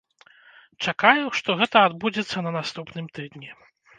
[0.85, 3.49] Чакаю, што гэта адбудзецца на наступным тыдні.